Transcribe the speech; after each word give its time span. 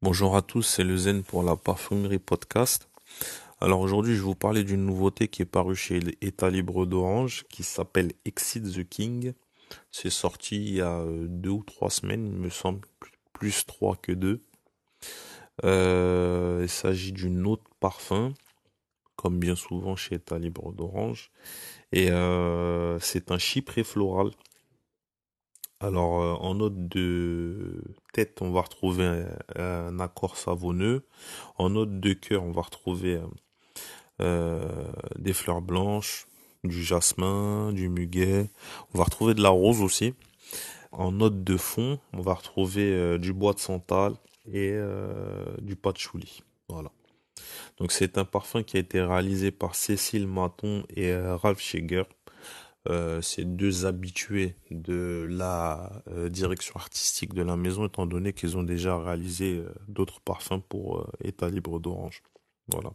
Bonjour 0.00 0.36
à 0.36 0.42
tous, 0.42 0.62
c'est 0.62 0.84
le 0.84 0.96
Zen 0.96 1.24
pour 1.24 1.42
la 1.42 1.56
parfumerie 1.56 2.20
podcast. 2.20 2.88
Alors 3.60 3.80
aujourd'hui, 3.80 4.14
je 4.14 4.20
vais 4.20 4.26
vous 4.26 4.36
parler 4.36 4.62
d'une 4.62 4.86
nouveauté 4.86 5.26
qui 5.26 5.42
est 5.42 5.44
parue 5.44 5.74
chez 5.74 5.98
État 6.20 6.50
Libre 6.50 6.86
d'Orange, 6.86 7.44
qui 7.50 7.64
s'appelle 7.64 8.12
Exit 8.24 8.62
the 8.62 8.88
King. 8.88 9.32
C'est 9.90 10.10
sorti 10.10 10.54
il 10.54 10.74
y 10.74 10.80
a 10.80 11.00
euh, 11.00 11.26
deux 11.28 11.50
ou 11.50 11.64
trois 11.64 11.90
semaines, 11.90 12.28
il 12.28 12.38
me 12.38 12.48
semble, 12.48 12.86
plus 13.32 13.66
trois 13.66 13.96
que 13.96 14.12
deux. 14.12 14.40
Euh, 15.64 16.60
il 16.62 16.68
s'agit 16.68 17.10
d'une 17.10 17.44
autre 17.44 17.68
parfum, 17.80 18.34
comme 19.16 19.40
bien 19.40 19.56
souvent 19.56 19.96
chez 19.96 20.14
État 20.14 20.38
Libre 20.38 20.72
d'Orange. 20.72 21.32
Et 21.90 22.12
euh, 22.12 23.00
c'est 23.00 23.32
un 23.32 23.38
chypré 23.38 23.82
floral. 23.82 24.30
Alors, 25.80 26.20
euh, 26.22 26.34
en 26.34 26.56
note 26.56 26.88
de 26.88 27.80
tête, 28.12 28.42
on 28.42 28.50
va 28.50 28.62
retrouver 28.62 29.24
un, 29.56 30.00
accord 30.00 30.36
savonneux. 30.36 31.04
En 31.56 31.70
note 31.70 32.00
de 32.00 32.12
cœur, 32.14 32.42
on 32.42 32.50
va 32.50 32.62
retrouver 32.62 33.14
euh, 33.14 33.26
euh, 34.20 34.92
des 35.16 35.32
fleurs 35.32 35.62
blanches, 35.62 36.26
du 36.64 36.82
jasmin, 36.82 37.72
du 37.72 37.88
muguet. 37.88 38.50
On 38.92 38.98
va 38.98 39.04
retrouver 39.04 39.34
de 39.34 39.42
la 39.42 39.50
rose 39.50 39.80
aussi. 39.80 40.14
En 40.90 41.12
note 41.12 41.44
de 41.44 41.56
fond, 41.56 42.00
on 42.12 42.22
va 42.22 42.34
retrouver 42.34 43.18
du 43.18 43.32
bois 43.32 43.52
de 43.52 43.60
santal 43.60 44.14
et 44.52 44.74
du 45.60 45.76
patchouli. 45.76 46.42
Voilà. 46.68 46.90
Donc 47.76 47.92
c'est 47.92 48.16
un 48.16 48.24
parfum 48.24 48.62
qui 48.62 48.78
a 48.78 48.80
été 48.80 49.00
réalisé 49.02 49.50
par 49.50 49.74
Cécile 49.74 50.26
Maton 50.26 50.84
et 50.96 51.14
Ralph 51.14 51.60
Scheger. 51.60 52.04
Euh, 52.88 53.20
ces 53.20 53.44
deux 53.44 53.86
habitués 53.86 54.54
de 54.70 55.26
la 55.28 56.02
euh, 56.10 56.28
direction 56.28 56.74
artistique 56.76 57.34
de 57.34 57.42
la 57.42 57.56
maison, 57.56 57.86
étant 57.86 58.06
donné 58.06 58.32
qu'ils 58.32 58.56
ont 58.56 58.62
déjà 58.62 58.96
réalisé 58.96 59.56
euh, 59.56 59.74
d'autres 59.88 60.20
parfums 60.20 60.62
pour 60.68 61.06
État 61.22 61.48
libre 61.48 61.80
d'Orange. 61.80 62.22
Voilà. 62.70 62.90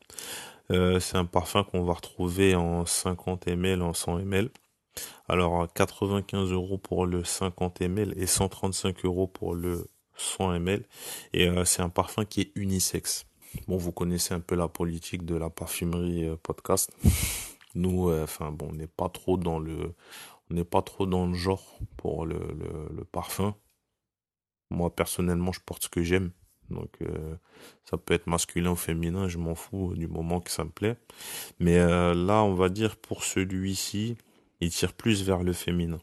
c'est 0.99 1.17
un 1.17 1.25
parfum 1.25 1.63
qu'on 1.63 1.83
va 1.83 1.93
retrouver 1.93 2.53
en 2.53 2.85
50 2.85 3.47
ml, 3.47 3.81
en 3.81 3.93
100 3.93 4.19
ml. 4.19 4.51
Alors 5.27 5.67
95 5.73 6.51
euros 6.51 6.77
pour 6.77 7.07
le 7.07 7.23
50 7.23 7.81
ml 7.81 8.13
et 8.15 8.27
135 8.27 9.03
euros 9.03 9.25
pour 9.25 9.55
le 9.55 9.87
100 10.15 10.59
ml. 10.59 10.85
Et 11.33 11.49
c'est 11.65 11.81
un 11.81 11.89
parfum 11.89 12.23
qui 12.23 12.41
est 12.41 12.51
unisexe. 12.53 13.25
Bon, 13.67 13.77
vous 13.77 13.91
connaissez 13.91 14.35
un 14.35 14.41
peu 14.41 14.53
la 14.53 14.67
politique 14.67 15.25
de 15.25 15.35
la 15.35 15.49
parfumerie 15.49 16.29
podcast. 16.43 16.91
Nous, 17.75 18.09
euh, 18.09 18.23
enfin 18.23 18.51
bon, 18.51 18.69
on 18.69 18.73
n'est 18.73 18.87
pas 18.87 19.09
trop 19.09 19.37
dans 19.37 19.59
le, 19.59 19.95
on 20.49 20.53
n'est 20.53 20.63
pas 20.63 20.81
trop 20.81 21.05
dans 21.05 21.25
le 21.27 21.33
genre 21.33 21.79
pour 21.97 22.25
le, 22.25 22.39
le, 22.91 23.03
parfum. 23.05 23.55
Moi 24.69 24.95
personnellement, 24.95 25.51
je 25.51 25.59
porte 25.61 25.83
ce 25.83 25.89
que 25.89 26.03
j'aime. 26.03 26.31
Donc 26.69 26.97
euh, 27.01 27.35
ça 27.85 27.97
peut 27.97 28.13
être 28.13 28.27
masculin 28.27 28.71
ou 28.71 28.75
féminin, 28.75 29.27
je 29.27 29.37
m'en 29.37 29.55
fous 29.55 29.93
du 29.95 30.07
moment 30.07 30.39
que 30.39 30.51
ça 30.51 30.63
me 30.63 30.69
plaît. 30.69 30.97
Mais 31.59 31.79
euh, 31.79 32.13
là, 32.13 32.43
on 32.43 32.53
va 32.53 32.69
dire 32.69 32.95
pour 32.97 33.23
celui-ci, 33.23 34.17
il 34.61 34.69
tire 34.71 34.93
plus 34.93 35.23
vers 35.23 35.43
le 35.43 35.53
féminin. 35.53 35.99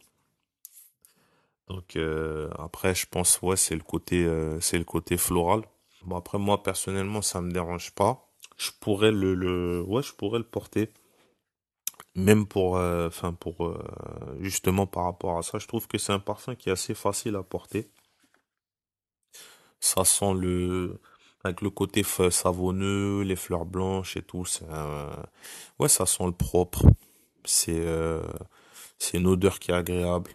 Donc 1.68 1.96
après, 2.58 2.96
je 2.96 3.06
pense 3.06 3.40
ouais, 3.42 3.56
c'est 3.56 3.76
le 3.76 3.82
côté, 3.82 4.28
c'est 4.60 4.76
le 4.78 4.84
côté 4.84 5.16
floral. 5.16 5.62
Bon 6.04 6.16
après 6.16 6.38
moi 6.38 6.64
personnellement, 6.64 7.22
ça 7.22 7.40
me 7.40 7.52
dérange 7.52 7.92
pas. 7.92 8.28
Je 8.56 8.70
pourrais 8.80 9.12
le, 9.12 9.34
le, 9.34 9.80
ouais, 9.82 10.02
je 10.02 10.12
pourrais 10.12 10.38
le 10.38 10.44
porter 10.44 10.90
même 12.14 12.46
pour 12.46 12.76
euh, 12.76 13.08
enfin 13.08 13.32
pour 13.34 13.66
euh, 13.66 13.82
justement 14.40 14.86
par 14.86 15.04
rapport 15.04 15.38
à 15.38 15.42
ça 15.42 15.58
je 15.58 15.66
trouve 15.66 15.86
que 15.88 15.98
c'est 15.98 16.12
un 16.12 16.18
parfum 16.18 16.54
qui 16.54 16.68
est 16.68 16.72
assez 16.72 16.94
facile 16.94 17.36
à 17.36 17.42
porter. 17.42 17.90
Ça 19.80 20.04
sent 20.04 20.34
le 20.34 21.00
avec 21.44 21.62
le 21.62 21.70
côté 21.70 22.02
savonneux 22.30 23.22
les 23.22 23.36
fleurs 23.36 23.64
blanches 23.64 24.16
et 24.16 24.22
tout 24.22 24.44
c'est 24.44 24.66
ouais 25.78 25.88
ça 25.88 26.06
sent 26.06 26.26
le 26.26 26.32
propre. 26.32 26.84
C'est 27.44 27.80
euh, 27.80 28.22
c'est 28.98 29.18
une 29.18 29.26
odeur 29.26 29.58
qui 29.58 29.70
est 29.70 29.74
agréable. 29.74 30.32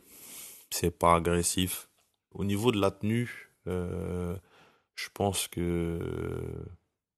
C'est 0.72 0.92
pas 0.92 1.16
agressif. 1.16 1.90
Au 2.34 2.44
niveau 2.46 2.72
de 2.72 2.80
la 2.82 2.92
tenue 2.92 3.52
je 3.68 5.10
pense 5.14 5.48
que 5.48 6.00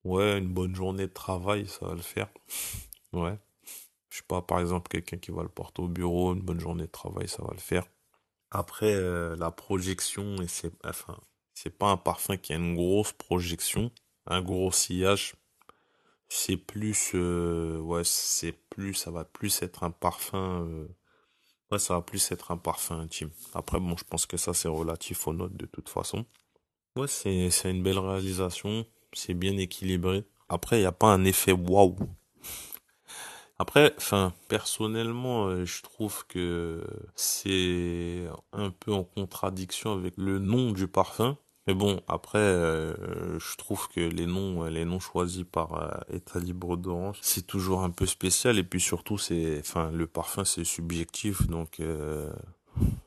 ouais 0.04 0.38
une 0.40 0.48
bonne 0.54 0.76
journée 0.76 1.08
de 1.08 1.14
travail 1.14 1.68
ça 1.68 1.88
va 1.88 1.94
le 1.96 2.02
faire. 2.02 2.30
Ouais 3.14 3.38
je 4.10 4.18
sais 4.18 4.24
pas, 4.28 4.42
par 4.42 4.60
exemple, 4.60 4.90
quelqu'un 4.90 5.18
qui 5.18 5.32
va 5.32 5.44
le 5.44 5.50
porter 5.50 5.82
au 5.82 5.88
bureau, 5.88 6.34
une 6.34 6.42
bonne 6.42 6.60
journée 6.60 6.86
de 6.86 6.92
travail, 6.92 7.28
ça 7.28 7.44
va 7.44 7.54
le 7.54 7.60
faire. 7.60 7.86
Après, 8.52 8.94
euh, 8.94 9.36
la 9.36 9.52
projection, 9.52 10.42
et 10.42 10.48
c'est, 10.48 10.72
enfin, 10.86 11.18
c'est 11.54 11.78
pas 11.78 11.90
un 11.90 11.98
parfum 11.98 12.38
qui 12.38 12.54
a 12.54 12.56
une 12.56 12.76
grosse 12.76 13.12
projection, 13.12 13.92
un 14.26 14.42
gros 14.42 14.72
sillage. 14.72 15.36
C'est 16.30 16.58
plus, 16.58 17.12
euh, 17.16 17.80
ouais, 17.80 18.04
c'est 18.04 18.54
plus, 18.70 18.94
ça 18.94 19.12
va 19.12 19.26
plus 19.26 19.62
être 19.62 19.84
un 19.84 19.92
parfum, 19.92 20.66
euh, 20.68 20.88
ouais, 21.72 21.80
ça 21.80 21.96
va 21.96 22.02
plus 22.02 22.32
être 22.32 22.52
un 22.52 22.58
parfum 22.58 23.00
intime. 23.00 23.32
Après, 23.54 23.80
bon, 23.80 23.96
je 23.98 24.04
pense 24.06 24.26
que 24.26 24.38
ça, 24.38 24.54
c'est 24.54 24.68
relatif 24.68 25.28
aux 25.28 25.34
notes 25.34 25.56
de 25.56 25.66
toute 25.66 25.90
façon. 25.90 26.26
Ouais, 26.96 27.08
c'est, 27.08 27.50
c'est 27.52 27.72
une 27.72 27.84
belle 27.84 28.00
réalisation, 28.00 28.86
c'est 29.14 29.34
bien 29.34 29.58
équilibré. 29.58 30.26
Après, 30.50 30.78
il 30.78 30.82
n'y 30.82 30.86
a 30.86 30.92
pas 30.92 31.08
un 31.14 31.26
effet 31.26 31.52
waouh 31.52 31.98
après, 33.60 33.94
enfin, 33.98 34.34
personnellement, 34.50 35.48
euh, 35.48 35.66
je 35.66 35.82
trouve 35.82 36.26
que 36.28 36.84
c'est 37.16 38.26
un 38.54 38.70
peu 38.70 38.94
en 38.94 39.04
contradiction 39.04 39.94
avec 39.94 40.14
le 40.18 40.38
nom 40.38 40.72
du 40.72 40.88
parfum. 40.88 41.38
Mais 41.66 41.74
bon, 41.74 42.02
après, 42.08 42.38
euh, 42.38 43.40
je 43.40 43.58
trouve 43.58 43.90
que 43.90 44.00
les 44.00 44.26
noms, 44.26 44.66
les 44.66 44.86
noms 44.86 45.00
choisis 45.00 45.44
par 45.44 45.74
euh, 46.14 46.40
libre 46.40 46.78
d'orange, 46.78 47.18
c'est 47.22 47.46
toujours 47.46 47.84
un 47.84 47.90
peu 47.90 48.06
spécial. 48.06 48.58
Et 48.60 48.64
puis 48.64 48.80
surtout, 48.80 49.18
c'est, 49.18 49.60
enfin, 49.60 49.92
le 49.92 50.08
parfum, 50.08 50.46
c'est 50.46 50.64
subjectif, 50.64 51.48
donc 51.48 51.82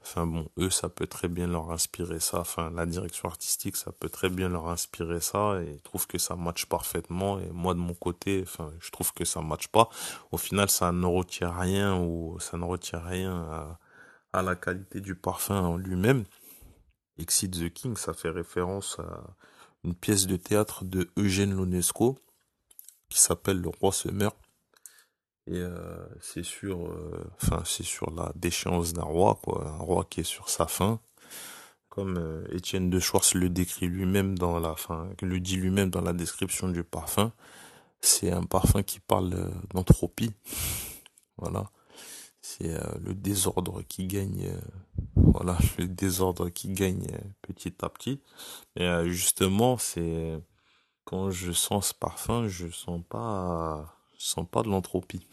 Enfin 0.03 0.27
bon, 0.27 0.49
eux, 0.59 0.71
ça 0.71 0.89
peut 0.89 1.07
très 1.07 1.29
bien 1.29 1.47
leur 1.47 1.71
inspirer 1.71 2.21
ça. 2.21 2.41
Enfin, 2.41 2.71
la 2.71 2.87
direction 2.87 3.29
artistique, 3.29 3.77
ça 3.77 3.93
peut 3.93 4.09
très 4.09 4.31
bien 4.31 4.49
leur 4.49 4.69
inspirer 4.69 5.21
ça. 5.21 5.61
Et 5.63 5.75
ils 5.75 5.83
trouvent 5.83 6.07
que 6.07 6.19
ça 6.19 6.37
matche 6.37 6.67
parfaitement. 6.67 7.39
Et 7.39 7.51
moi, 7.51 7.75
de 7.75 7.81
mon 7.81 7.95
côté, 7.95 8.41
enfin, 8.43 8.73
je 8.81 8.91
trouve 8.91 9.13
que 9.13 9.25
ça 9.25 9.43
matche 9.43 9.69
pas. 9.69 9.89
Au 10.33 10.39
final, 10.39 10.71
ça 10.71 10.93
ne 10.93 11.07
retient 11.07 11.53
rien 11.53 11.99
ou 12.01 12.39
ça 12.41 12.57
ne 12.57 12.65
retient 12.65 13.01
rien 13.01 13.33
à, 13.33 13.79
à 14.33 14.43
la 14.43 14.57
qualité 14.57 15.01
du 15.01 15.15
parfum 15.15 15.61
en 15.61 15.77
lui-même. 15.77 16.25
Exit 17.19 17.51
the 17.51 17.71
King, 17.73 17.97
ça 17.97 18.15
fait 18.15 18.31
référence 18.31 18.99
à 18.99 19.37
une 19.85 19.95
pièce 19.95 20.27
de 20.27 20.37
théâtre 20.37 20.85
de 20.85 21.11
Eugène 21.17 21.55
Lonesco 21.55 22.19
qui 23.09 23.21
s'appelle 23.21 23.61
Le 23.61 23.69
Roi 23.69 23.93
se 23.93 24.09
meurt 24.09 24.37
et 25.47 25.55
euh, 25.57 26.07
c'est 26.21 26.45
sur, 26.45 26.87
euh, 26.87 27.31
c'est 27.65 27.83
sur 27.83 28.11
la 28.11 28.33
déchéance 28.37 28.93
d'un 28.93 29.03
roi, 29.03 29.39
quoi, 29.43 29.67
un 29.67 29.79
roi 29.79 30.07
qui 30.09 30.21
est 30.21 30.25
sur 30.25 30.49
sa 30.49 30.67
fin, 30.67 31.01
comme 31.89 32.19
euh, 32.19 32.47
Étienne 32.53 32.91
de 32.91 33.01
Schwartz 33.01 33.35
le 33.35 33.49
décrit 33.49 33.87
lui-même 33.87 34.39
dans 34.39 34.59
la, 34.59 34.77
fin, 34.77 35.09
le 35.23 35.41
dit 35.41 35.57
lui-même 35.57 35.91
dans 35.91 36.03
la 36.03 36.13
description 36.13 36.69
du 36.69 36.85
parfum. 36.85 37.33
C'est 38.01 38.31
un 38.31 38.45
parfum 38.45 38.83
qui 38.83 39.01
parle 39.01 39.51
d'entropie, 39.75 40.33
voilà. 41.39 41.71
C'est 42.43 42.73
le 43.01 43.13
désordre 43.15 43.83
qui 43.83 44.07
gagne, 44.07 44.51
voilà, 45.15 45.59
le 45.79 45.87
désordre 45.87 46.49
qui 46.49 46.69
gagne 46.73 47.07
petit 47.43 47.75
à 47.83 47.91
petit. 47.91 48.21
Et 48.77 48.89
justement, 49.11 49.77
c'est 49.77 50.41
quand 51.05 51.31
je 51.31 51.53
sens 51.53 51.89
ce 51.89 51.95
parfum, 51.95 52.49
je 52.49 52.69
sens 52.69 53.03
pas 53.09 54.00
sens 54.25 54.47
pas 54.51 54.63
de 54.63 54.69
l'entropie. 54.69 55.27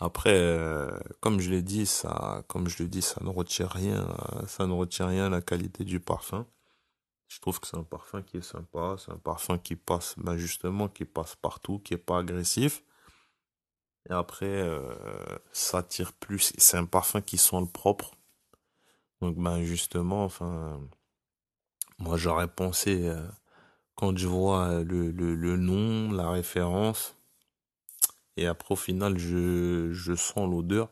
Après, 0.00 0.32
euh, 0.32 0.98
comme 1.20 1.40
je 1.40 1.50
l'ai 1.50 1.62
dit, 1.62 1.84
ça, 1.84 2.42
comme 2.48 2.68
je 2.68 2.82
le 2.82 2.88
dis, 2.88 3.02
ça 3.02 3.22
ne 3.22 3.28
retient 3.28 3.66
rien, 3.66 4.08
ça 4.46 4.66
ne 4.66 4.72
retient 4.72 5.06
rien 5.06 5.26
à 5.26 5.28
la 5.28 5.42
qualité 5.42 5.84
du 5.84 6.00
parfum. 6.00 6.46
Je 7.28 7.38
trouve 7.40 7.60
que 7.60 7.66
c'est 7.66 7.76
un 7.76 7.84
parfum 7.84 8.22
qui 8.22 8.38
est 8.38 8.42
sympa, 8.42 8.96
c'est 8.98 9.12
un 9.12 9.18
parfum 9.18 9.58
qui 9.58 9.76
passe, 9.76 10.14
ben 10.18 10.36
justement, 10.36 10.88
qui 10.88 11.04
passe 11.04 11.36
partout, 11.36 11.78
qui 11.78 11.94
est 11.94 11.98
pas 11.98 12.18
agressif. 12.18 12.82
Et 14.08 14.12
après, 14.12 14.46
euh, 14.46 15.38
ça 15.52 15.82
tire 15.82 16.12
plus. 16.14 16.52
C'est 16.58 16.76
un 16.76 16.86
parfum 16.86 17.20
qui 17.20 17.38
sent 17.38 17.60
le 17.60 17.66
propre. 17.66 18.12
Donc, 19.20 19.36
ben 19.36 19.62
justement, 19.62 20.24
enfin, 20.24 20.80
moi 21.98 22.16
j'aurais 22.16 22.48
pensé. 22.48 23.06
Euh, 23.08 23.28
quand 24.00 24.16
je 24.16 24.26
vois 24.26 24.82
le, 24.82 25.10
le, 25.10 25.34
le 25.34 25.56
nom, 25.58 26.10
la 26.10 26.30
référence, 26.30 27.14
et 28.38 28.46
après 28.46 28.72
au 28.72 28.76
final 28.76 29.18
je, 29.18 29.92
je 29.92 30.14
sens 30.14 30.50
l'odeur, 30.50 30.88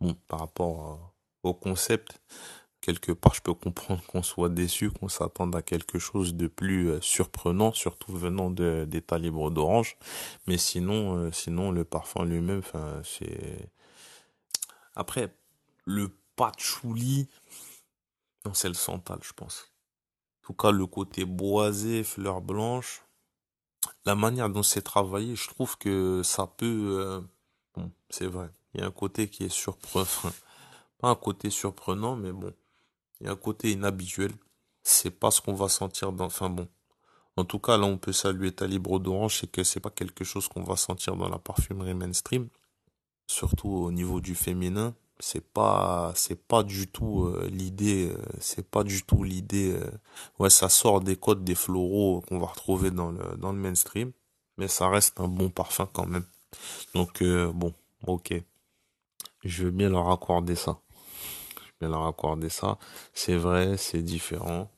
bon, 0.00 0.14
par 0.26 0.40
rapport 0.40 1.12
au 1.42 1.52
concept, 1.52 2.18
quelque 2.80 3.12
part 3.12 3.34
je 3.34 3.42
peux 3.42 3.52
comprendre 3.52 4.02
qu'on 4.06 4.22
soit 4.22 4.48
déçu, 4.48 4.90
qu'on 4.90 5.10
s'attende 5.10 5.54
à 5.54 5.60
quelque 5.60 5.98
chose 5.98 6.34
de 6.34 6.46
plus 6.46 6.88
euh, 6.88 7.00
surprenant, 7.02 7.74
surtout 7.74 8.16
venant 8.16 8.50
d'État 8.50 9.18
libre 9.18 9.50
d'orange, 9.50 9.98
mais 10.46 10.56
sinon, 10.56 11.16
euh, 11.18 11.32
sinon 11.32 11.72
le 11.72 11.84
parfum 11.84 12.24
lui-même, 12.24 12.60
enfin 12.60 13.02
c'est... 13.04 13.68
Après, 14.94 15.36
le 15.84 16.08
patchouli, 16.36 17.28
c'est 18.54 18.68
le 18.68 18.74
santal 18.74 19.18
je 19.22 19.34
pense 19.34 19.75
tout 20.46 20.54
cas, 20.54 20.70
le 20.70 20.86
côté 20.86 21.24
boisé, 21.24 22.04
fleurs 22.04 22.40
blanches, 22.40 23.02
la 24.04 24.14
manière 24.14 24.48
dont 24.48 24.62
c'est 24.62 24.82
travaillé, 24.82 25.34
je 25.34 25.48
trouve 25.48 25.76
que 25.76 26.22
ça 26.22 26.46
peut, 26.46 26.98
euh, 27.76 27.82
c'est 28.10 28.28
vrai. 28.28 28.48
Il 28.72 28.80
y 28.80 28.84
a 28.84 28.86
un 28.86 28.92
côté 28.92 29.28
qui 29.28 29.42
est 29.42 29.48
surprenant, 29.48 30.06
pas 30.98 31.08
un 31.08 31.16
côté 31.16 31.50
surprenant, 31.50 32.14
mais 32.14 32.30
bon, 32.30 32.54
il 33.20 33.26
y 33.26 33.28
a 33.28 33.32
un 33.32 33.36
côté 33.36 33.72
inhabituel. 33.72 34.30
C'est 34.84 35.10
pas 35.10 35.32
ce 35.32 35.40
qu'on 35.40 35.54
va 35.54 35.68
sentir 35.68 36.12
dans, 36.12 36.26
enfin 36.26 36.48
bon. 36.48 36.68
En 37.36 37.44
tout 37.44 37.58
cas, 37.58 37.76
là, 37.76 37.86
on 37.86 37.98
peut 37.98 38.12
saluer 38.12 38.52
ta 38.52 38.68
libre 38.68 39.00
d'orange, 39.00 39.40
c'est 39.40 39.50
que 39.50 39.64
c'est 39.64 39.80
pas 39.80 39.90
quelque 39.90 40.22
chose 40.22 40.46
qu'on 40.46 40.62
va 40.62 40.76
sentir 40.76 41.16
dans 41.16 41.28
la 41.28 41.40
parfumerie 41.40 41.94
mainstream. 41.94 42.48
Surtout 43.26 43.68
au 43.68 43.90
niveau 43.90 44.20
du 44.20 44.36
féminin 44.36 44.94
c'est 45.18 45.40
pas 45.52 46.12
c'est 46.14 46.46
pas 46.46 46.62
du 46.62 46.88
tout 46.88 47.24
euh, 47.24 47.48
l'idée 47.50 48.10
euh, 48.10 48.22
c'est 48.38 48.68
pas 48.68 48.84
du 48.84 49.02
tout 49.02 49.24
l'idée 49.24 49.72
euh, 49.72 49.90
ouais 50.38 50.50
ça 50.50 50.68
sort 50.68 51.00
des 51.00 51.16
codes 51.16 51.44
des 51.44 51.54
floraux 51.54 52.22
qu'on 52.28 52.38
va 52.38 52.46
retrouver 52.46 52.90
dans 52.90 53.10
le 53.10 53.36
dans 53.36 53.52
le 53.52 53.58
mainstream 53.58 54.12
mais 54.58 54.68
ça 54.68 54.88
reste 54.88 55.20
un 55.20 55.28
bon 55.28 55.50
parfum 55.50 55.88
quand 55.92 56.06
même. 56.06 56.24
Donc 56.94 57.22
bon 57.22 57.74
ok. 58.06 58.34
Je 59.44 59.64
veux 59.64 59.70
bien 59.70 59.90
leur 59.90 60.10
accorder 60.10 60.54
ça. 60.56 60.80
Je 61.60 61.62
veux 61.66 61.74
bien 61.80 61.88
leur 61.90 62.06
accorder 62.06 62.48
ça. 62.48 62.78
C'est 63.12 63.36
vrai 63.36 63.76
c'est 63.76 64.02
différent. 64.02 64.70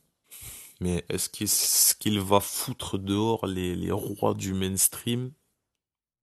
Mais 0.80 1.04
est-ce 1.08 1.28
qu'il 1.28 1.48
ce 1.48 1.94
qu'il 1.94 2.20
va 2.20 2.40
foutre 2.40 2.98
dehors 2.98 3.46
les 3.46 3.76
les 3.76 3.92
rois 3.92 4.34
du 4.34 4.52
mainstream? 4.54 5.32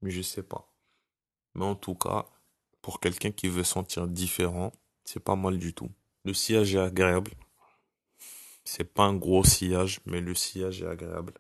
Je 0.04 0.22
sais 0.22 0.44
pas. 0.44 0.70
Mais 1.56 1.66
en 1.66 1.76
tout 1.76 1.96
cas 1.96 2.26
pour 2.86 3.00
quelqu'un 3.00 3.32
qui 3.32 3.48
veut 3.48 3.64
sentir 3.64 4.08
différent, 4.08 4.72
c'est 5.06 5.20
pas 5.20 5.36
mal 5.36 5.58
du 5.58 5.74
tout. 5.74 5.90
Le 6.24 6.36
sillage 6.36 6.76
est 6.76 6.80
agréable. 6.80 7.32
C'est 8.64 8.84
pas 8.84 9.06
un 9.06 9.16
gros 9.16 9.44
sillage, 9.44 10.02
mais 10.06 10.22
le 10.22 10.36
sillage 10.36 10.84
est 10.84 10.88
agréable. 10.88 11.34
De 11.34 11.40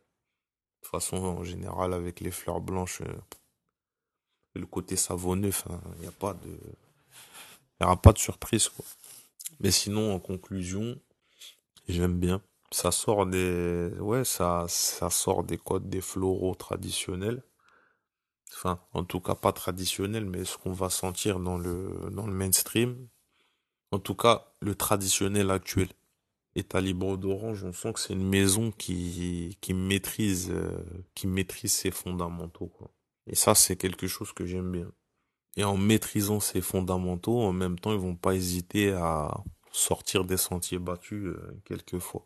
toute 0.81 0.89
façon, 0.89 1.17
en 1.17 1.43
général, 1.43 1.93
avec 1.93 2.19
les 2.19 2.31
fleurs 2.31 2.61
blanches, 2.61 3.01
euh, 3.01 3.13
le 4.55 4.65
côté 4.65 4.95
savonneux, 4.95 5.51
il 5.97 6.01
n'y 6.01 6.07
a 6.07 6.11
pas 6.11 6.33
de, 6.33 6.49
y 7.79 7.83
aura 7.83 8.01
pas 8.01 8.11
de 8.11 8.17
surprise. 8.17 8.71
Mais 9.59 9.69
sinon, 9.69 10.15
en 10.15 10.19
conclusion, 10.19 10.99
j'aime 11.87 12.17
bien. 12.17 12.41
Ça 12.71 12.89
sort 12.89 13.27
des, 13.27 13.91
ouais, 13.99 14.25
ça, 14.25 14.65
ça 14.67 15.11
sort 15.11 15.43
des 15.43 15.59
codes 15.59 15.89
des 15.89 16.01
floraux 16.01 16.55
traditionnels 16.55 17.43
enfin 18.53 18.79
en 18.93 19.03
tout 19.03 19.19
cas 19.19 19.35
pas 19.35 19.51
traditionnel, 19.51 20.25
mais 20.25 20.45
ce 20.45 20.57
qu'on 20.57 20.73
va 20.73 20.89
sentir 20.89 21.39
dans 21.39 21.57
le, 21.57 22.09
dans 22.11 22.27
le 22.27 22.33
mainstream, 22.33 23.07
en 23.91 23.99
tout 23.99 24.15
cas 24.15 24.53
le 24.61 24.75
traditionnel 24.75 25.51
actuel. 25.51 25.89
Et 26.55 26.63
Libre 26.79 27.17
d'Orange, 27.17 27.65
on 27.65 27.73
sent 27.73 27.93
que 27.93 27.99
c'est 27.99 28.13
une 28.13 28.29
maison 28.29 28.71
qui, 28.71 29.57
qui 29.59 29.73
maîtrise, 29.73 30.51
euh, 30.51 30.85
qui 31.13 31.27
maîtrise 31.27 31.73
ses 31.73 31.91
fondamentaux, 31.91 32.67
quoi. 32.67 32.91
Et 33.27 33.35
ça, 33.35 33.55
c'est 33.55 33.75
quelque 33.75 34.07
chose 34.07 34.31
que 34.31 34.45
j'aime 34.45 34.71
bien. 34.71 34.89
Et 35.57 35.65
en 35.65 35.75
maîtrisant 35.75 36.39
ses 36.39 36.61
fondamentaux, 36.61 37.41
en 37.41 37.51
même 37.51 37.77
temps, 37.77 37.91
ils 37.91 37.99
vont 37.99 38.15
pas 38.15 38.35
hésiter 38.35 38.91
à 38.93 39.43
sortir 39.71 40.23
des 40.23 40.37
sentiers 40.37 40.79
battus 40.79 41.25
euh, 41.25 41.61
quelquefois. 41.65 42.25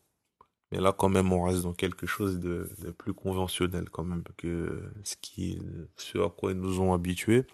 Mais 0.71 0.79
là, 0.79 0.93
quand 0.93 1.09
même, 1.09 1.31
on 1.33 1.43
reste 1.43 1.63
dans 1.63 1.73
quelque 1.73 2.05
chose 2.05 2.39
de, 2.39 2.69
de 2.79 2.91
plus 2.91 3.13
conventionnel, 3.13 3.89
quand 3.89 4.03
même, 4.03 4.23
que 4.37 4.83
ce 5.03 5.15
qui, 5.19 5.59
ce 5.95 6.19
à 6.19 6.29
quoi 6.29 6.51
ils 6.51 6.59
nous 6.59 6.79
ont 6.79 6.93
habitués. 6.93 7.45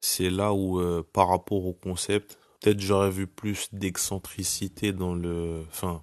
C'est 0.00 0.30
là 0.30 0.52
où, 0.52 0.80
euh, 0.80 1.02
par 1.12 1.28
rapport 1.28 1.64
au 1.66 1.74
concept, 1.74 2.38
peut-être 2.60 2.80
j'aurais 2.80 3.10
vu 3.10 3.26
plus 3.26 3.72
d'excentricité 3.72 4.92
dans 4.92 5.14
le, 5.14 5.62
enfin, 5.68 6.02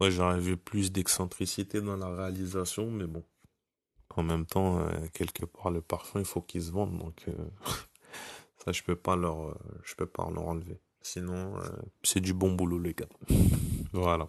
ouais, 0.00 0.10
j'aurais 0.10 0.40
vu 0.40 0.56
plus 0.56 0.90
d'excentricité 0.92 1.80
dans 1.82 1.96
la 1.96 2.08
réalisation, 2.14 2.90
mais 2.90 3.06
bon. 3.06 3.24
En 4.16 4.22
même 4.22 4.46
temps, 4.46 4.80
euh, 4.80 4.88
quelque 5.12 5.44
part, 5.44 5.70
le 5.70 5.82
parfum, 5.82 6.20
il 6.20 6.24
faut 6.24 6.40
qu'il 6.40 6.62
se 6.62 6.70
vende, 6.70 6.98
donc, 6.98 7.24
euh, 7.28 7.32
ça, 8.64 8.72
je 8.72 8.82
peux 8.82 8.96
pas 8.96 9.16
leur, 9.16 9.56
je 9.84 9.94
peux 9.94 10.06
pas 10.06 10.28
leur 10.30 10.48
enlever. 10.48 10.80
Sinon, 11.02 11.54
c'est 12.02 12.20
du 12.20 12.34
bon 12.34 12.52
boulot, 12.52 12.78
les 12.78 12.92
gars. 12.92 13.08
Voilà. 13.92 14.26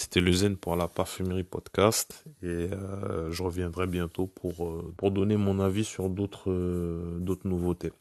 C'était 0.00 0.22
le 0.22 0.32
Zen 0.32 0.56
pour 0.56 0.76
la 0.76 0.88
parfumerie 0.88 1.44
podcast 1.44 2.24
et 2.42 2.46
euh, 2.46 3.30
je 3.30 3.42
reviendrai 3.42 3.86
bientôt 3.86 4.26
pour, 4.26 4.66
euh, 4.66 4.94
pour 4.96 5.10
donner 5.10 5.36
mon 5.36 5.60
avis 5.60 5.84
sur 5.84 6.08
d'autres 6.08 6.50
euh, 6.50 7.36
nouveautés. 7.44 7.92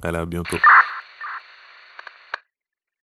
Allez, 0.00 0.16
à 0.16 0.24
bientôt. 0.24 0.56